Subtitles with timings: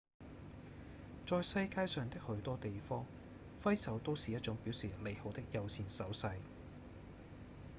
[1.27, 3.05] 在世界上的許多地方
[3.61, 6.37] 揮手都是一種表示「你好」的友善手勢」